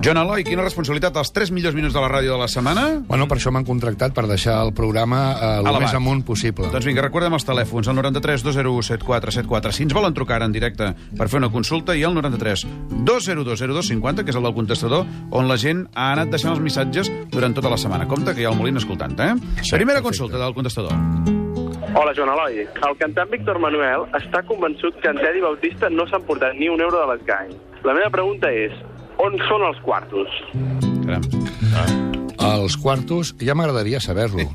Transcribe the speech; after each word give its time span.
Joan 0.00 0.16
Eloi, 0.16 0.40
quina 0.48 0.62
responsabilitat? 0.64 1.12
Els 1.20 1.28
3 1.36 1.50
millors 1.52 1.74
minuts 1.76 1.92
de 1.92 2.00
la 2.00 2.08
ràdio 2.08 2.32
de 2.32 2.38
la 2.40 2.46
setmana? 2.48 2.84
Bueno, 3.04 3.26
per 3.28 3.36
això 3.36 3.50
m'han 3.52 3.66
contractat 3.68 4.14
per 4.16 4.22
deixar 4.30 4.54
el 4.64 4.70
programa 4.72 5.18
eh, 5.34 5.48
el 5.58 5.66
Elevat. 5.68 5.82
més 5.84 5.96
amunt 5.98 6.22
possible. 6.24 6.70
Doncs 6.72 6.86
vinga, 6.88 7.02
recordem 7.04 7.34
els 7.36 7.44
telèfons, 7.44 7.90
el 7.92 7.98
93 7.98 8.40
201 8.46 8.80
7474. 8.88 9.74
Si 9.76 9.84
ens 9.84 9.92
volen 9.92 10.14
trucar 10.16 10.38
ara 10.38 10.46
en 10.48 10.54
directe 10.56 10.88
per 11.18 11.26
fer 11.28 11.36
una 11.42 11.50
consulta, 11.52 11.92
i 11.92 12.06
el 12.08 12.16
93 12.16 12.64
202 13.04 13.60
0250, 13.60 14.24
que 14.24 14.32
és 14.32 14.38
el 14.40 14.48
del 14.48 14.54
contestador, 14.56 15.04
on 15.36 15.50
la 15.52 15.58
gent 15.60 15.82
ha 15.92 16.12
anat 16.14 16.32
deixant 16.32 16.54
els 16.54 16.62
missatges 16.64 17.10
durant 17.34 17.52
tota 17.58 17.68
la 17.68 17.76
setmana. 17.76 18.08
Compte 18.08 18.32
que 18.32 18.40
hi 18.40 18.46
ha 18.48 18.54
el 18.54 18.56
Molin 18.56 18.80
escoltant, 18.80 19.12
eh? 19.20 19.34
Sí, 19.60 19.74
Primera 19.76 20.00
perfecte. 20.00 20.06
consulta 20.08 20.40
del 20.40 20.54
contestador. 20.56 20.96
Hola, 21.92 22.14
Joan 22.16 22.32
Eloi. 22.32 22.64
El 22.88 22.96
cantant 22.96 23.28
Víctor 23.28 23.58
Manuel 23.60 24.08
està 24.16 24.40
convençut 24.48 24.96
que 25.02 25.12
en 25.12 25.20
Teddy 25.20 25.44
Bautista 25.44 25.90
no 25.92 26.08
s'ha 26.08 26.22
emportat 26.22 26.56
ni 26.56 26.70
un 26.72 26.80
euro 26.80 27.02
de 27.04 27.12
l'Esgai. 27.12 27.52
La 27.84 27.92
meva 27.96 28.08
pregunta 28.14 28.48
és, 28.48 28.72
on 29.20 29.36
són 29.48 29.64
els 29.68 29.80
quartos? 29.84 30.40
Caram. 31.04 31.26
Els 32.40 32.76
quartos, 32.80 33.34
ja 33.44 33.54
m'agradaria 33.56 34.00
saber-lo, 34.00 34.46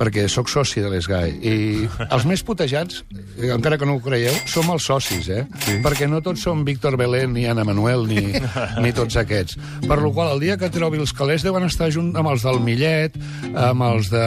perquè 0.00 0.24
sóc 0.32 0.48
soci 0.48 0.80
de 0.80 0.88
l'ESGAE. 0.88 1.32
I 1.44 1.54
els 2.08 2.24
més 2.28 2.40
putejats, 2.46 3.02
encara 3.50 3.76
que 3.76 3.88
no 3.88 3.98
ho 3.98 4.00
creieu, 4.00 4.32
som 4.48 4.70
els 4.72 4.86
socis, 4.88 5.28
eh? 5.28 5.44
Sí. 5.66 5.76
Perquè 5.84 6.08
no 6.08 6.22
tots 6.24 6.40
som 6.46 6.62
Víctor 6.64 6.96
Belén, 6.96 7.34
ni 7.36 7.44
Ana 7.50 7.66
Manuel, 7.68 8.06
ni, 8.08 8.32
ni 8.80 8.92
tots 8.96 9.18
aquests. 9.20 9.58
Per 9.84 9.98
lo 10.00 10.12
qual, 10.16 10.32
el 10.34 10.40
dia 10.40 10.56
que 10.60 10.70
trobi 10.72 11.00
els 11.00 11.12
calés 11.16 11.44
deuen 11.44 11.66
estar 11.68 11.90
junt 11.92 12.14
amb 12.16 12.32
els 12.32 12.46
del 12.46 12.62
Millet, 12.64 13.18
amb 13.52 13.84
els 13.90 14.08
de 14.12 14.24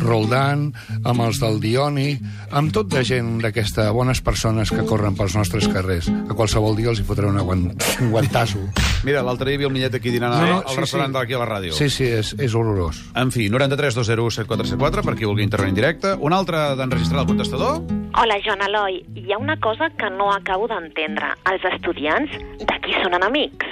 Roldan, 0.00 0.70
amb 1.04 1.26
els 1.26 1.40
del 1.42 1.60
Dioni, 1.60 2.14
amb 2.54 2.72
tot 2.72 2.88
de 2.94 3.04
gent 3.04 3.36
d'aquesta 3.44 3.90
bones 3.92 4.22
persones 4.24 4.72
que 4.72 4.86
corren 4.88 5.18
pels 5.18 5.36
nostres 5.36 5.68
carrers. 5.68 6.08
A 6.08 6.32
qualsevol 6.32 6.78
dia 6.80 6.92
els 6.94 7.02
hi 7.02 7.06
fotré 7.06 7.28
una 7.28 7.44
guant, 7.44 7.68
un 8.00 8.14
guantasso. 8.14 8.62
Mira, 9.04 9.20
l'altre 9.26 9.50
dia 9.50 9.58
hi 9.58 9.60
havia 9.60 9.68
el 9.68 9.76
Millet 9.76 10.00
aquí 10.00 10.14
dinant 10.14 10.32
No, 10.34 10.40
al, 10.40 10.48
no, 10.48 10.58
al 10.62 10.72
sí, 10.72 10.80
restaurant 10.80 11.12
sí. 11.12 11.18
d'aquí 11.18 11.36
a 11.36 11.42
la 11.42 11.50
ràdio. 11.50 11.76
Sí, 11.76 11.90
sí, 11.92 12.08
és, 12.08 12.32
és 12.40 12.56
horrorós. 12.56 13.04
En 13.20 13.28
fi, 13.34 13.50
93 13.52 14.00
201 14.00 14.30
7474, 14.40 14.93
per 15.02 15.16
qui 15.18 15.26
vulgui 15.26 15.42
intervenir 15.42 15.72
en 15.72 15.80
directe. 15.80 16.12
Un 16.20 16.36
altre 16.36 16.60
d'enregistrar 16.78 17.24
el 17.24 17.30
contestador. 17.32 17.80
Hola, 18.20 18.36
Joan 18.44 18.62
Eloi. 18.68 19.00
Hi 19.18 19.32
ha 19.32 19.38
una 19.40 19.56
cosa 19.58 19.88
que 19.98 20.10
no 20.10 20.30
acabo 20.30 20.68
d'entendre. 20.70 21.32
Els 21.50 21.64
estudiants, 21.72 22.30
de 22.60 22.76
qui 22.84 22.94
són 23.00 23.16
enemics? 23.18 23.66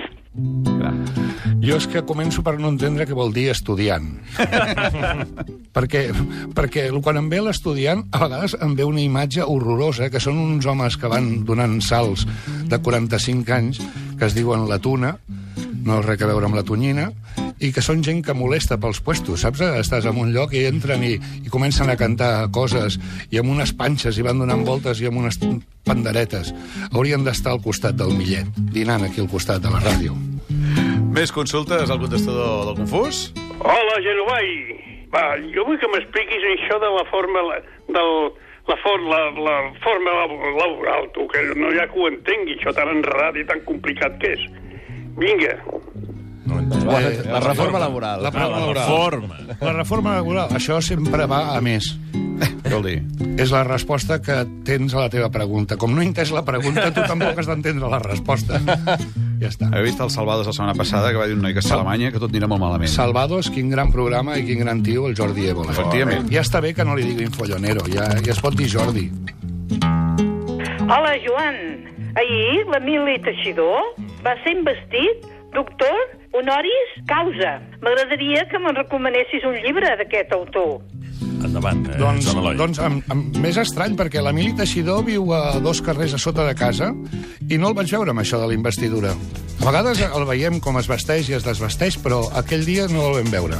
Jo 1.63 1.77
és 1.79 1.87
que 1.87 2.03
començo 2.03 2.43
per 2.43 2.57
no 2.59 2.73
entendre 2.73 3.07
què 3.07 3.15
vol 3.15 3.31
dir 3.31 3.47
estudiant. 3.53 4.09
perquè, 5.77 6.09
perquè 6.57 6.89
quan 6.99 7.21
em 7.21 7.29
ve 7.31 7.39
l'estudiant, 7.45 8.03
a 8.11 8.25
vegades 8.25 8.57
em 8.59 8.75
ve 8.75 8.89
una 8.89 9.05
imatge 9.05 9.47
horrorosa, 9.47 10.11
que 10.11 10.23
són 10.23 10.41
uns 10.43 10.67
homes 10.67 10.99
que 10.99 11.13
van 11.13 11.45
donant 11.47 11.79
salts 11.85 12.27
de 12.67 12.83
45 12.83 13.55
anys, 13.55 13.79
que 14.19 14.27
es 14.27 14.35
diuen 14.35 14.67
la 14.67 14.81
tuna, 14.83 15.15
no 15.87 16.03
res 16.03 16.19
a 16.23 16.33
veure 16.33 16.51
amb 16.51 16.59
la 16.59 16.67
tonyina, 16.67 17.13
i 17.63 17.71
que 17.73 17.83
són 17.85 18.03
gent 18.03 18.23
que 18.27 18.35
molesta 18.35 18.77
pels 18.83 18.99
puestos, 19.05 19.45
saps? 19.45 19.61
Estàs 19.79 20.07
en 20.11 20.19
un 20.19 20.33
lloc 20.35 20.53
i 20.59 20.65
entren 20.67 21.03
i, 21.07 21.13
i 21.47 21.49
comencen 21.53 21.91
a 21.93 21.97
cantar 21.97 22.49
coses, 22.55 22.99
i 23.31 23.39
amb 23.39 23.53
unes 23.55 23.73
panxes, 23.79 24.19
i 24.19 24.25
van 24.27 24.41
donant 24.43 24.65
voltes, 24.67 25.01
i 25.01 25.07
amb 25.07 25.21
unes 25.23 25.39
panderetes. 25.87 26.51
Haurien 26.93 27.25
d'estar 27.25 27.55
al 27.55 27.63
costat 27.63 27.95
del 27.99 28.15
Millet, 28.19 28.51
dinant 28.75 29.05
aquí 29.07 29.23
al 29.23 29.31
costat 29.31 29.63
de 29.63 29.71
la 29.71 29.81
ràdio. 29.83 30.17
Més 31.13 31.31
consultes 31.33 31.91
al 31.91 32.01
contestador 32.01 32.67
del 32.71 32.79
Confús? 32.83 33.29
Hola, 33.61 33.99
Genovai. 34.05 34.49
Va, 35.13 35.27
jo 35.55 35.67
vull 35.69 35.77
que 35.79 35.91
m'expliquis 35.93 36.47
això 36.55 36.79
de 36.81 36.89
la 36.89 37.05
forma 37.11 37.43
la- 37.51 37.61
del 37.93 38.13
la, 38.71 38.77
for, 38.81 39.01
la, 39.11 39.19
la 39.45 39.57
forma 39.85 40.13
lab- 40.23 40.39
laboral, 40.57 41.09
tu, 41.13 41.27
que 41.29 41.43
no 41.59 41.69
hi 41.75 41.81
ha 41.83 41.87
que 41.91 41.99
ho 42.01 42.09
entengui, 42.09 42.55
això 42.57 42.73
tan 42.75 42.89
enredat 42.95 43.37
i 43.37 43.45
tan 43.45 43.61
complicat 43.67 44.17
que 44.23 44.33
és. 44.39 44.45
Vinga. 45.19 45.59
Eh, 46.43 47.23
La 47.25 47.41
reforma 47.41 47.79
laboral. 47.79 48.23
La, 48.23 48.31
reforma 48.31 48.59
laboral. 48.59 48.87
Forma. 48.89 49.37
La 49.61 49.73
reforma 49.73 50.15
laboral, 50.17 50.49
això 50.57 50.81
sempre 50.83 51.27
va 51.31 51.57
a 51.57 51.61
més. 51.63 51.93
Què 52.43 52.73
vol 52.73 52.87
dir? 52.89 52.97
És 53.39 53.53
la 53.55 53.63
resposta 53.67 54.19
que 54.23 54.41
tens 54.67 54.95
a 54.95 55.05
la 55.05 55.11
teva 55.13 55.29
pregunta. 55.31 55.77
Com 55.79 55.95
no 55.95 56.03
he 56.03 56.07
entès 56.09 56.33
la 56.35 56.43
pregunta, 56.47 56.89
tu 56.95 57.05
tampoc 57.07 57.39
has 57.39 57.47
d'entendre 57.51 57.91
la 57.91 58.01
resposta. 58.03 58.59
Ja 59.43 59.51
està. 59.51 59.69
Heu 59.75 59.87
vist 59.87 60.01
el 60.03 60.11
Salvados 60.15 60.47
la 60.47 60.55
setmana 60.55 60.75
passada, 60.79 61.11
que 61.11 61.19
va 61.19 61.29
dir 61.31 61.37
un 61.37 61.43
noi 61.43 61.55
que 61.55 61.63
és 61.63 61.71
a 61.71 61.77
Alemanya, 61.79 62.13
que 62.15 62.23
tot 62.23 62.31
anirà 62.31 62.49
molt 62.51 62.63
malament. 62.63 62.91
Salvados, 62.91 63.51
quin 63.55 63.71
gran 63.71 63.91
programa 63.95 64.37
i 64.39 64.47
quin 64.47 64.63
gran 64.63 64.83
tio, 64.87 65.07
el 65.11 65.17
Jordi 65.19 65.49
Évole. 65.51 65.75
Efectivament. 65.75 66.31
Ja 66.33 66.43
està 66.47 66.63
bé 66.63 66.75
que 66.75 66.87
no 66.87 66.97
li 66.99 67.07
diguin 67.11 67.35
follonero, 67.35 67.87
ja, 67.91 68.09
ja 68.23 68.35
es 68.35 68.43
pot 68.43 68.59
dir 68.59 68.71
Jordi. 68.71 69.09
Hola, 70.83 71.15
Joan. 71.25 71.61
Ahir 72.21 72.67
l'Emili 72.69 73.17
Teixidor 73.25 73.95
va 74.23 74.35
ser 74.45 74.53
investit 74.59 75.32
doctor 75.53 75.97
honoris 76.33 76.91
causa. 77.07 77.61
M'agradaria 77.83 78.47
que 78.51 78.59
me'n 78.59 78.79
recomanessis 78.79 79.45
un 79.49 79.59
llibre 79.65 79.95
d'aquest 80.01 80.33
autor. 80.37 80.81
Endavant, 81.53 81.85
eh, 81.93 81.99
Doncs, 82.01 82.25
Joan 82.25 82.39
Eloi. 82.41 82.57
doncs 82.57 82.79
amb, 82.81 83.05
amb, 83.13 83.37
més 83.45 83.59
estrany, 83.61 83.93
perquè 83.99 84.23
l'Emili 84.25 84.55
Teixidor 84.57 85.05
viu 85.05 85.29
a 85.37 85.59
dos 85.61 85.83
carrers 85.85 86.15
a 86.17 86.19
sota 86.19 86.47
de 86.49 86.55
casa 86.57 86.93
i 87.49 87.59
no 87.61 87.69
el 87.69 87.75
vaig 87.77 87.93
veure 87.93 88.11
amb 88.15 88.23
això 88.25 88.41
de 88.41 88.49
la 88.49 88.57
investidura. 88.57 89.13
A 89.61 89.65
vegades 89.69 90.01
el 90.01 90.25
veiem 90.27 90.57
com 90.65 90.79
es 90.81 90.89
vesteix 90.89 91.29
i 91.29 91.37
es 91.37 91.45
desvesteix, 91.45 91.99
però 92.03 92.25
aquell 92.41 92.65
dia 92.65 92.89
no 92.89 93.11
el 93.11 93.21
vam 93.21 93.31
veure. 93.31 93.59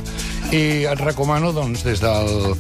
I 0.51 0.85
et 0.89 1.01
recomano, 1.05 1.53
doncs, 1.53 1.85
des 1.85 2.01
del, 2.01 2.57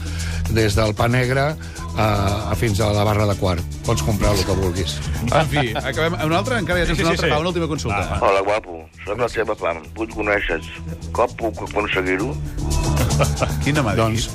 des 0.52 0.76
del 0.76 0.92
pa 0.94 1.08
negre 1.08 1.48
a, 1.96 2.06
a 2.52 2.54
fins 2.56 2.78
a 2.80 2.92
la 2.92 3.02
barra 3.04 3.26
de 3.26 3.34
quart. 3.40 3.64
Pots 3.86 4.04
comprar 4.06 4.30
el 4.36 4.44
que 4.44 4.52
vulguis. 4.60 4.94
En 5.32 5.48
fi, 5.48 5.72
acabem... 5.74 6.14
Un 6.28 6.32
altre? 6.36 6.60
Encara 6.60 6.78
hi 6.80 6.82
ha 6.84 6.86
temps 6.92 6.98
Sí, 7.00 7.04
sí, 7.04 7.10
altre? 7.10 7.26
sí. 7.28 7.32
Va, 7.32 7.40
una 7.40 7.48
última 7.50 7.66
consulta. 7.72 8.04
Va, 8.12 8.20
Hola, 8.28 8.44
guapo. 8.46 8.78
Soc 9.06 9.18
la 9.18 9.28
teva 9.32 9.56
fam. 9.58 9.82
Vull 9.96 10.12
conèixer 10.12 10.60
com 11.12 11.34
puc 11.40 11.64
aconseguir-ho? 11.66 12.30
Quina 13.64 13.82
m'ha 13.82 13.96
dit? 13.96 14.00
Doncs, 14.04 14.28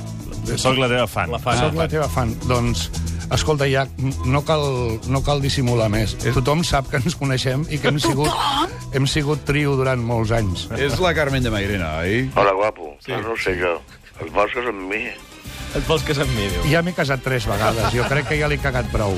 Soc 0.56 0.78
la 0.80 0.88
teva 0.88 1.06
fan. 1.10 1.30
La 1.34 1.38
Soc 1.58 1.76
la 1.76 1.88
teva 1.90 2.08
fan. 2.08 2.32
Doncs, 2.48 2.88
escolta, 3.34 3.68
ja 3.68 3.84
no 4.24 4.42
cal, 4.48 4.64
no 5.12 5.22
cal 5.26 5.42
dissimular 5.44 5.90
més. 5.92 6.16
Tothom 6.34 6.64
sap 6.64 6.88
que 6.90 7.02
ens 7.02 7.16
coneixem 7.18 7.66
i 7.68 7.78
que 7.78 7.92
hem 7.92 8.00
sigut, 8.02 8.32
hem 8.96 9.06
sigut 9.10 9.44
trio 9.48 9.76
durant 9.76 10.00
molts 10.00 10.32
anys. 10.32 10.68
És 10.78 10.98
la 11.02 11.14
Carmen 11.18 11.44
de 11.44 11.52
Mairena, 11.52 11.98
oi? 12.04 12.28
Hola, 12.36 12.54
guapo. 12.56 12.94
Sí. 13.04 13.12
Sí. 13.12 13.20
No 13.20 13.34
ho 13.34 13.40
sé 13.40 13.56
jo. 13.60 13.76
Et 14.18 14.30
vols 14.34 14.54
casar 14.54 14.72
amb 14.72 14.88
mi? 14.90 15.04
Et 15.76 15.84
vols 15.86 16.02
casar 16.02 16.24
amb 16.24 16.32
mi, 16.34 16.48
diu. 16.48 16.64
Ja 16.72 16.80
m'he 16.82 16.94
casat 16.96 17.20
tres 17.22 17.46
vegades. 17.46 17.92
Jo 17.94 18.06
crec 18.08 18.30
que 18.30 18.38
ja 18.40 18.48
l'he 18.50 18.58
cagat 18.62 18.88
prou. 18.94 19.14